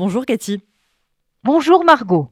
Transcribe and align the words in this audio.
Bonjour 0.00 0.24
Cathy. 0.24 0.60
Bonjour 1.42 1.84
Margot. 1.84 2.28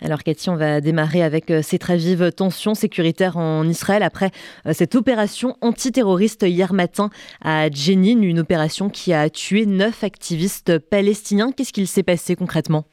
Alors 0.00 0.24
Cathy, 0.24 0.50
on 0.50 0.56
va 0.56 0.80
démarrer 0.80 1.22
avec 1.22 1.48
euh, 1.52 1.62
ces 1.62 1.78
très 1.78 1.96
vives 1.96 2.32
tensions 2.32 2.74
sécuritaires 2.74 3.36
en 3.36 3.68
Israël 3.68 4.02
après 4.02 4.32
euh, 4.66 4.72
cette 4.72 4.96
opération 4.96 5.56
antiterroriste 5.60 6.42
hier 6.42 6.72
matin 6.72 7.10
à 7.42 7.70
Jenin, 7.70 8.22
une 8.22 8.40
opération 8.40 8.90
qui 8.90 9.12
a 9.12 9.30
tué 9.30 9.66
neuf 9.66 10.02
activistes 10.02 10.78
palestiniens. 10.80 11.52
Qu'est-ce 11.52 11.72
qu'il 11.72 11.86
s'est 11.86 12.02
passé 12.02 12.34
concrètement? 12.34 12.84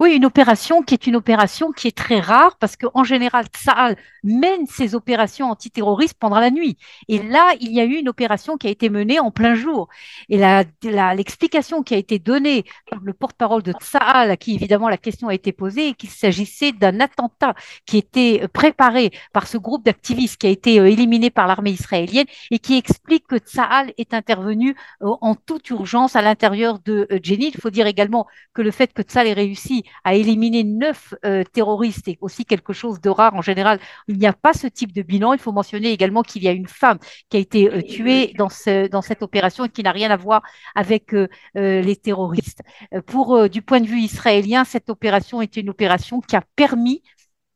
Oui, 0.00 0.14
une 0.14 0.24
opération 0.24 0.82
qui 0.82 0.94
est 0.94 1.06
une 1.06 1.16
opération 1.16 1.72
qui 1.72 1.86
est 1.86 1.96
très 1.96 2.20
rare 2.20 2.56
parce 2.56 2.74
qu'en 2.74 3.04
général, 3.04 3.44
Tsahal 3.54 3.96
mène 4.24 4.66
ses 4.66 4.94
opérations 4.94 5.50
antiterroristes 5.50 6.16
pendant 6.18 6.40
la 6.40 6.50
nuit. 6.50 6.78
Et 7.08 7.18
là, 7.18 7.52
il 7.60 7.70
y 7.72 7.80
a 7.80 7.84
eu 7.84 7.96
une 7.96 8.08
opération 8.08 8.56
qui 8.56 8.66
a 8.66 8.70
été 8.70 8.88
menée 8.88 9.20
en 9.20 9.30
plein 9.30 9.54
jour. 9.54 9.88
Et 10.30 10.38
l'explication 10.38 11.82
qui 11.82 11.94
a 11.94 11.98
été 11.98 12.18
donnée 12.18 12.64
par 12.90 13.00
le 13.02 13.12
porte-parole 13.12 13.62
de 13.62 13.72
Tsahal, 13.72 14.30
à 14.30 14.38
qui 14.38 14.54
évidemment 14.54 14.88
la 14.88 14.96
question 14.96 15.28
a 15.28 15.34
été 15.34 15.52
posée, 15.52 15.88
est 15.88 15.94
qu'il 15.94 16.08
s'agissait 16.08 16.72
d'un 16.72 16.98
attentat 17.00 17.54
qui 17.84 17.98
était 17.98 18.48
préparé 18.54 19.10
par 19.34 19.46
ce 19.46 19.58
groupe 19.58 19.84
d'activistes 19.84 20.38
qui 20.38 20.46
a 20.46 20.50
été 20.50 20.80
euh, 20.80 20.88
éliminé 20.88 21.28
par 21.28 21.46
l'armée 21.46 21.72
israélienne 21.72 22.26
et 22.50 22.58
qui 22.58 22.78
explique 22.78 23.26
que 23.26 23.36
Tsahal 23.36 23.92
est 23.98 24.14
intervenu 24.14 24.74
euh, 25.02 25.08
en 25.20 25.34
toute 25.34 25.68
urgence 25.68 26.16
à 26.16 26.22
l'intérieur 26.22 26.78
de 26.78 27.06
euh, 27.12 27.18
Jenin. 27.22 27.50
Il 27.52 27.60
faut 27.60 27.70
dire 27.70 27.86
également 27.86 28.26
que 28.54 28.62
le 28.62 28.70
fait 28.70 28.94
que 28.94 29.02
Tsahal 29.02 29.26
ait 29.26 29.32
réussi 29.34 29.84
à 30.04 30.14
éliminer 30.14 30.64
neuf 30.64 31.14
euh, 31.24 31.44
terroristes 31.44 32.08
est 32.08 32.18
aussi 32.20 32.44
quelque 32.44 32.72
chose 32.72 33.00
de 33.00 33.10
rare. 33.10 33.34
En 33.34 33.42
général, 33.42 33.78
il 34.08 34.18
n'y 34.18 34.26
a 34.26 34.32
pas 34.32 34.52
ce 34.52 34.66
type 34.66 34.92
de 34.92 35.02
bilan. 35.02 35.32
Il 35.32 35.38
faut 35.38 35.52
mentionner 35.52 35.90
également 35.90 36.22
qu'il 36.22 36.42
y 36.42 36.48
a 36.48 36.52
une 36.52 36.68
femme 36.68 36.98
qui 37.28 37.36
a 37.36 37.40
été 37.40 37.70
euh, 37.70 37.82
tuée 37.82 38.34
dans, 38.38 38.48
ce, 38.48 38.88
dans 38.88 39.02
cette 39.02 39.22
opération 39.22 39.64
et 39.64 39.68
qui 39.68 39.82
n'a 39.82 39.92
rien 39.92 40.10
à 40.10 40.16
voir 40.16 40.42
avec 40.74 41.14
euh, 41.14 41.28
les 41.54 41.96
terroristes. 41.96 42.60
Pour, 43.06 43.48
du 43.48 43.62
point 43.62 43.80
de 43.80 43.86
vue 43.86 44.00
israélien, 44.00 44.64
cette 44.64 44.90
opération 44.90 45.42
est 45.42 45.56
une 45.56 45.70
opération 45.70 46.20
qui 46.20 46.36
a 46.36 46.42
permis 46.56 47.02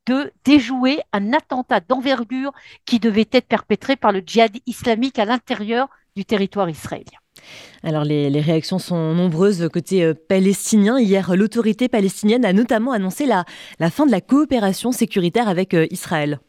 de 0.07 0.33
déjouer 0.45 1.01
un 1.13 1.33
attentat 1.33 1.81
d'envergure 1.81 2.53
qui 2.85 2.99
devait 2.99 3.29
être 3.33 3.49
perpétré 3.49 3.97
par 3.97 4.13
le 4.13 4.23
djihad 4.25 4.57
islamique 4.67 5.19
à 5.19 5.25
l'intérieur 5.25 5.89
du 6.17 6.25
territoire 6.25 6.69
israélien. 6.69 7.19
Alors 7.83 8.05
les, 8.05 8.41
réactions 8.41 8.79
sont 8.79 9.15
nombreuses 9.15 9.69
côté 9.73 10.05
euh, 10.05 10.15
palestinien. 10.15 10.99
Hier, 10.99 11.37
l'autorité 11.37 11.89
palestinienne 11.89 12.45
a 12.45 12.53
notamment 12.53 12.93
annoncé 12.93 13.27
la, 13.27 13.45
fin 13.91 14.07
de 14.07 14.11
la 14.11 14.21
coopération 14.21 14.93
sécuritaire 14.93 15.49
avec 15.49 15.75
euh, 15.75 15.87
Israël. 15.91 16.41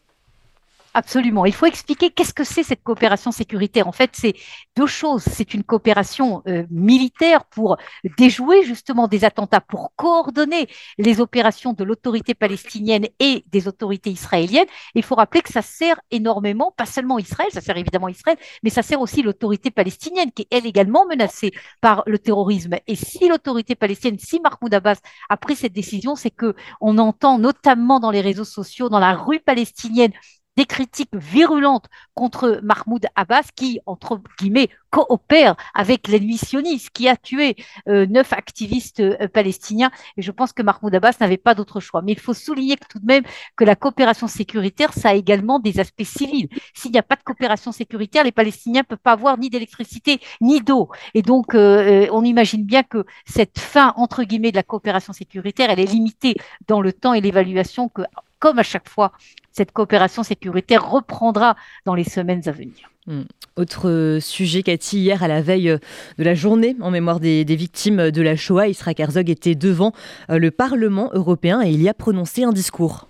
Absolument. 0.96 1.44
Il 1.44 1.52
faut 1.52 1.66
expliquer 1.66 2.08
qu'est-ce 2.08 2.32
que 2.32 2.42
c'est 2.42 2.62
cette 2.62 2.82
coopération 2.82 3.30
sécuritaire. 3.30 3.86
En 3.86 3.92
fait, 3.92 4.12
c'est 4.14 4.32
deux 4.78 4.86
choses. 4.86 5.22
C'est 5.24 5.52
une 5.52 5.62
coopération 5.62 6.42
euh, 6.48 6.64
militaire 6.70 7.44
pour 7.44 7.76
déjouer 8.16 8.64
justement 8.64 9.06
des 9.06 9.22
attentats, 9.26 9.60
pour 9.60 9.92
coordonner 9.96 10.68
les 10.96 11.20
opérations 11.20 11.74
de 11.74 11.84
l'autorité 11.84 12.32
palestinienne 12.32 13.08
et 13.20 13.44
des 13.48 13.68
autorités 13.68 14.08
israéliennes. 14.08 14.68
Il 14.94 15.02
faut 15.02 15.16
rappeler 15.16 15.42
que 15.42 15.52
ça 15.52 15.60
sert 15.60 16.00
énormément, 16.10 16.72
pas 16.74 16.86
seulement 16.86 17.18
Israël, 17.18 17.50
ça 17.52 17.60
sert 17.60 17.76
évidemment 17.76 18.08
Israël, 18.08 18.38
mais 18.62 18.70
ça 18.70 18.80
sert 18.80 19.02
aussi 19.02 19.20
l'autorité 19.20 19.70
palestinienne 19.70 20.32
qui 20.32 20.42
est 20.42 20.48
elle 20.50 20.64
également 20.64 21.04
menacée 21.04 21.50
par 21.82 22.04
le 22.06 22.18
terrorisme. 22.18 22.76
Et 22.86 22.96
si 22.96 23.28
l'autorité 23.28 23.74
palestinienne, 23.74 24.18
si 24.18 24.40
Mahmoud 24.40 24.72
Abbas 24.72 25.00
a 25.28 25.36
pris 25.36 25.56
cette 25.56 25.74
décision, 25.74 26.16
c'est 26.16 26.30
que 26.30 26.54
on 26.80 26.96
entend 26.96 27.38
notamment 27.38 28.00
dans 28.00 28.10
les 28.10 28.22
réseaux 28.22 28.44
sociaux, 28.44 28.88
dans 28.88 28.98
la 28.98 29.12
rue 29.14 29.40
palestinienne, 29.40 30.12
des 30.56 30.66
critiques 30.66 31.14
virulentes 31.14 31.86
contre 32.14 32.60
Mahmoud 32.62 33.06
Abbas 33.14 33.48
qui, 33.54 33.80
entre 33.86 34.20
guillemets, 34.38 34.70
coopère 34.90 35.56
avec 35.74 36.08
l'ennemi 36.08 36.38
sioniste 36.38 36.90
qui 36.90 37.08
a 37.08 37.16
tué 37.16 37.56
euh, 37.88 38.06
neuf 38.06 38.32
activistes 38.32 39.00
euh, 39.00 39.28
palestiniens. 39.28 39.90
Et 40.16 40.22
je 40.22 40.30
pense 40.30 40.52
que 40.52 40.62
Mahmoud 40.62 40.94
Abbas 40.94 41.16
n'avait 41.20 41.36
pas 41.36 41.54
d'autre 41.54 41.80
choix. 41.80 42.02
Mais 42.02 42.12
il 42.12 42.18
faut 42.18 42.34
souligner 42.34 42.76
tout 42.76 42.98
de 42.98 43.06
même 43.06 43.24
que 43.56 43.64
la 43.64 43.76
coopération 43.76 44.26
sécuritaire, 44.26 44.92
ça 44.92 45.10
a 45.10 45.14
également 45.14 45.58
des 45.58 45.80
aspects 45.80 46.04
civils. 46.04 46.48
S'il 46.74 46.92
n'y 46.92 46.98
a 46.98 47.02
pas 47.02 47.16
de 47.16 47.22
coopération 47.22 47.72
sécuritaire, 47.72 48.24
les 48.24 48.32
Palestiniens 48.32 48.80
ne 48.80 48.86
peuvent 48.86 48.98
pas 48.98 49.12
avoir 49.12 49.38
ni 49.38 49.50
d'électricité 49.50 50.20
ni 50.40 50.60
d'eau. 50.60 50.90
Et 51.14 51.22
donc, 51.22 51.54
euh, 51.54 52.06
on 52.12 52.24
imagine 52.24 52.64
bien 52.64 52.82
que 52.82 53.04
cette 53.26 53.58
fin, 53.58 53.92
entre 53.96 54.24
guillemets, 54.24 54.52
de 54.52 54.56
la 54.56 54.62
coopération 54.62 55.12
sécuritaire, 55.12 55.70
elle 55.70 55.80
est 55.80 55.84
limitée 55.84 56.36
dans 56.68 56.80
le 56.80 56.92
temps 56.92 57.12
et 57.12 57.20
l'évaluation 57.20 57.88
que 57.88 58.02
comme 58.38 58.58
à 58.58 58.62
chaque 58.62 58.88
fois, 58.88 59.12
cette 59.56 59.72
coopération 59.72 60.22
sécuritaire 60.22 60.90
reprendra 60.90 61.56
dans 61.86 61.94
les 61.94 62.04
semaines 62.04 62.42
à 62.46 62.52
venir. 62.52 62.90
Hmm. 63.06 63.22
Autre 63.56 64.18
sujet, 64.20 64.62
Cathy, 64.62 64.98
hier 64.98 65.22
à 65.22 65.28
la 65.28 65.40
veille 65.40 65.78
de 66.18 66.24
la 66.24 66.34
journée 66.34 66.76
en 66.80 66.90
mémoire 66.90 67.20
des, 67.20 67.44
victimes 67.44 68.10
de 68.10 68.22
la 68.22 68.36
Shoah, 68.36 68.68
Isra 68.68 68.92
Herzog 68.96 69.30
était 69.30 69.54
devant 69.54 69.92
euh, 70.28 70.38
le 70.38 70.50
Parlement 70.50 71.10
européen 71.14 71.62
et 71.62 71.70
il 71.70 71.80
y 71.80 71.88
a 71.88 71.94
prononcé 71.94 72.44
un 72.44 72.52
discours. 72.52 73.08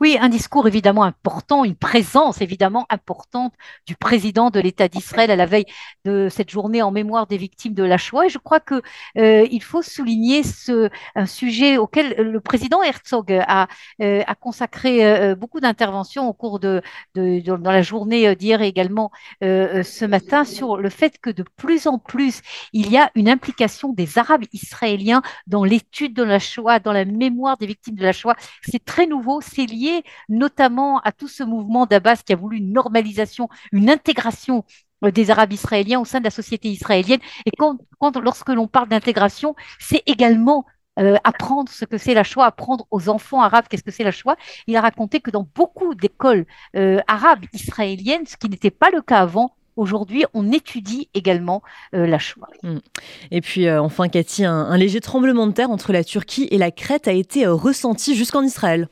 Oui, 0.00 0.16
un 0.20 0.28
discours 0.28 0.66
évidemment 0.66 1.04
important, 1.04 1.64
une 1.64 1.76
présence 1.76 2.40
évidemment 2.40 2.86
importante 2.90 3.54
du 3.86 3.96
président 3.96 4.50
de 4.50 4.60
l'État 4.60 4.88
d'Israël 4.88 5.30
à 5.30 5.36
la 5.36 5.46
veille 5.46 5.66
de 6.04 6.28
cette 6.30 6.50
journée 6.50 6.82
en 6.82 6.90
mémoire 6.90 7.26
des 7.26 7.36
victimes 7.36 7.74
de 7.74 7.84
la 7.84 7.98
Shoah. 7.98 8.26
Et 8.26 8.28
je 8.28 8.38
crois 8.38 8.60
que 8.60 8.82
euh, 9.16 9.46
faut 9.60 9.82
souligner 9.82 10.42
ce 10.44 10.88
un 11.14 11.26
sujet 11.26 11.76
auquel 11.76 12.14
le 12.16 12.40
président 12.40 12.82
Herzog 12.82 13.32
a, 13.46 13.68
euh, 14.00 14.22
consacré 14.40 15.04
euh, 15.04 15.34
beaucoup 15.34 15.60
d'interventions 15.60 16.26
au 16.26 16.32
cours 16.32 16.58
de, 16.58 16.80
la 17.14 17.82
journée 17.82 18.34
d'hier 18.34 18.62
et 18.62 18.68
également 18.68 19.10
ce 19.42 20.04
matin 20.06 20.44
sur 20.44 20.78
le 20.78 20.88
fait 20.88 21.18
que 21.18 21.28
de 21.28 21.44
plus 21.56 21.86
en 21.86 21.98
plus 21.98 22.40
il 22.72 22.90
y 22.90 22.96
a 22.96 23.10
une 23.14 23.28
implication 23.28 23.92
des 23.92 24.16
Arabes 24.16 24.44
israéliens 24.52 25.22
dans 25.46 25.64
l'étude 25.64 26.14
de 26.14 26.22
la 26.22 26.38
Shoah, 26.38 26.78
dans 26.78 26.92
la 26.92 27.04
mémoire 27.04 27.58
des 27.58 27.66
victimes 27.66 27.96
de 27.96 28.02
la 28.02 28.12
Shoah. 28.12 28.36
C'est 28.62 28.84
très 28.84 29.06
nouveau, 29.06 29.40
lié 29.68 30.02
notamment 30.28 31.00
à 31.00 31.12
tout 31.12 31.28
ce 31.28 31.42
mouvement 31.42 31.86
d'Abbas 31.86 32.22
qui 32.24 32.32
a 32.32 32.36
voulu 32.36 32.58
une 32.58 32.72
normalisation, 32.72 33.48
une 33.72 33.90
intégration 33.90 34.64
euh, 35.04 35.10
des 35.10 35.30
Arabes 35.30 35.52
israéliens 35.52 36.00
au 36.00 36.04
sein 36.04 36.18
de 36.18 36.24
la 36.24 36.30
société 36.30 36.68
israélienne. 36.68 37.20
Et 37.46 37.50
quand, 37.56 37.78
lorsque 38.20 38.48
l'on 38.48 38.66
parle 38.66 38.88
d'intégration, 38.88 39.54
c'est 39.78 40.02
également 40.06 40.66
euh, 40.98 41.16
apprendre 41.22 41.70
ce 41.70 41.84
que 41.84 41.98
c'est 41.98 42.14
la 42.14 42.24
Shoah, 42.24 42.46
apprendre 42.46 42.86
aux 42.90 43.08
enfants 43.08 43.40
arabes 43.40 43.66
qu'est-ce 43.70 43.84
que 43.84 43.92
c'est 43.92 44.04
la 44.04 44.10
Shoah. 44.10 44.36
Il 44.66 44.76
a 44.76 44.80
raconté 44.80 45.20
que 45.20 45.30
dans 45.30 45.48
beaucoup 45.54 45.94
d'écoles 45.94 46.46
euh, 46.76 46.98
arabes 47.06 47.44
israéliennes, 47.52 48.26
ce 48.26 48.36
qui 48.36 48.48
n'était 48.48 48.70
pas 48.70 48.90
le 48.90 49.02
cas 49.02 49.20
avant, 49.20 49.54
Aujourd'hui, 49.76 50.24
on 50.34 50.50
étudie 50.50 51.08
également 51.14 51.62
la 51.92 52.18
Shoah. 52.18 52.48
Mm. 52.64 52.78
Et 53.30 53.40
puis, 53.40 53.70
enfin, 53.70 54.08
Cathy, 54.08 54.44
un, 54.44 54.76
léger 54.76 55.00
tremblement 55.00 55.46
de 55.46 55.52
terre 55.52 55.70
entre 55.70 55.92
la 55.92 56.02
Turquie 56.02 56.48
et 56.50 56.58
la 56.58 56.72
Crète 56.72 57.06
a 57.06 57.12
été 57.12 57.46
ressenti 57.46 58.16
jusqu'en 58.16 58.42
Israël 58.42 58.88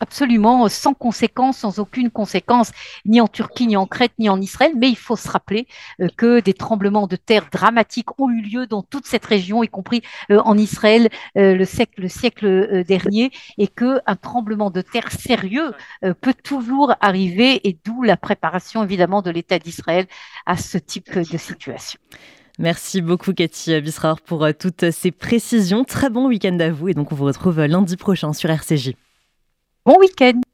absolument 0.00 0.68
sans 0.68 0.94
conséquence, 0.94 1.58
sans 1.58 1.78
aucune 1.78 2.10
conséquence, 2.10 2.72
ni 3.04 3.20
en 3.20 3.28
Turquie, 3.28 3.66
ni 3.66 3.76
en 3.76 3.86
Crète, 3.86 4.12
ni 4.18 4.28
en 4.28 4.40
Israël. 4.40 4.72
Mais 4.76 4.88
il 4.88 4.96
faut 4.96 5.16
se 5.16 5.28
rappeler 5.28 5.66
euh, 6.00 6.08
que 6.16 6.40
des 6.40 6.54
tremblements 6.54 7.06
de 7.06 7.16
terre 7.16 7.46
dramatiques 7.52 8.18
ont 8.20 8.30
eu 8.30 8.40
lieu 8.40 8.66
dans 8.66 8.82
toute 8.82 9.06
cette 9.06 9.24
région, 9.24 9.62
y 9.62 9.68
compris 9.68 10.02
euh, 10.30 10.40
en 10.44 10.56
Israël 10.56 11.08
euh, 11.36 11.54
le 11.54 11.64
siècle, 11.64 12.00
le 12.00 12.08
siècle 12.08 12.84
dernier, 12.84 13.30
et 13.58 13.68
que 13.68 14.00
un 14.06 14.16
tremblement 14.16 14.70
de 14.70 14.80
terre 14.80 15.12
sérieux 15.12 15.72
peut 16.20 16.34
toujours 16.42 16.94
arriver, 17.00 17.68
et 17.68 17.78
d'où 17.84 18.02
la 18.02 18.16
préparation 18.16 18.82
évidemment 18.82 19.22
de 19.22 19.30
l'État 19.30 19.58
d'Israël 19.58 20.06
à 20.46 20.56
ce 20.56 20.78
type 20.78 21.18
de 21.18 21.38
situation. 21.38 22.00
Merci 22.58 23.00
beaucoup 23.02 23.32
Cathy 23.32 23.80
Bisrar 23.80 24.20
pour 24.20 24.46
toutes 24.58 24.90
ces 24.90 25.10
précisions. 25.10 25.84
Très 25.84 26.10
bon 26.10 26.28
week-end 26.28 26.58
à 26.60 26.70
vous 26.70 26.88
et 26.88 26.94
donc 26.94 27.12
on 27.12 27.14
vous 27.14 27.24
retrouve 27.24 27.60
lundi 27.60 27.96
prochain 27.96 28.32
sur 28.32 28.50
RCJ. 28.50 28.94
Bon 29.90 29.98
week-end 29.98 30.49